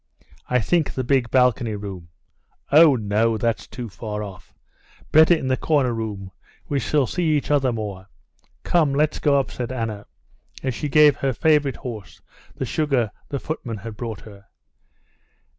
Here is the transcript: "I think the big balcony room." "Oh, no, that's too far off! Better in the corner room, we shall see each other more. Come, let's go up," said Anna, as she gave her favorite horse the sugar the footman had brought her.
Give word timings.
"I 0.49 0.57
think 0.59 0.91
the 0.95 1.03
big 1.03 1.29
balcony 1.29 1.75
room." 1.75 2.07
"Oh, 2.71 2.95
no, 2.95 3.37
that's 3.37 3.67
too 3.67 3.87
far 3.87 4.23
off! 4.23 4.51
Better 5.11 5.35
in 5.35 5.47
the 5.47 5.55
corner 5.55 5.93
room, 5.93 6.31
we 6.67 6.79
shall 6.79 7.05
see 7.05 7.37
each 7.37 7.51
other 7.51 7.71
more. 7.71 8.07
Come, 8.63 8.95
let's 8.95 9.19
go 9.19 9.39
up," 9.39 9.51
said 9.51 9.71
Anna, 9.71 10.07
as 10.63 10.73
she 10.73 10.89
gave 10.89 11.17
her 11.17 11.33
favorite 11.33 11.75
horse 11.75 12.19
the 12.55 12.65
sugar 12.65 13.11
the 13.29 13.37
footman 13.39 13.77
had 13.77 13.95
brought 13.95 14.21
her. 14.21 14.45